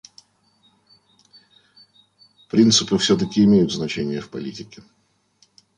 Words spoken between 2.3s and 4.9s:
Принципы все-таки имеют значение в политике.